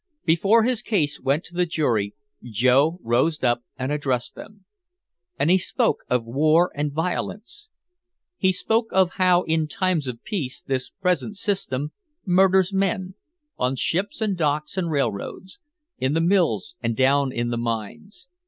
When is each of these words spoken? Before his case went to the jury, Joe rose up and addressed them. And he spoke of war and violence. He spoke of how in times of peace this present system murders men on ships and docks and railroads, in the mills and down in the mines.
Before 0.25 0.63
his 0.63 0.81
case 0.81 1.21
went 1.21 1.43
to 1.43 1.53
the 1.53 1.67
jury, 1.67 2.15
Joe 2.43 2.97
rose 3.03 3.43
up 3.43 3.61
and 3.77 3.91
addressed 3.91 4.33
them. 4.33 4.65
And 5.37 5.51
he 5.51 5.59
spoke 5.59 5.99
of 6.09 6.25
war 6.25 6.71
and 6.73 6.91
violence. 6.91 7.69
He 8.37 8.51
spoke 8.51 8.87
of 8.89 9.11
how 9.17 9.43
in 9.43 9.67
times 9.67 10.07
of 10.07 10.23
peace 10.23 10.59
this 10.63 10.89
present 10.89 11.37
system 11.37 11.91
murders 12.25 12.73
men 12.73 13.13
on 13.59 13.75
ships 13.75 14.21
and 14.21 14.35
docks 14.35 14.75
and 14.75 14.89
railroads, 14.89 15.59
in 15.99 16.13
the 16.13 16.19
mills 16.21 16.73
and 16.81 16.97
down 16.97 17.31
in 17.31 17.49
the 17.51 17.57
mines. 17.59 18.27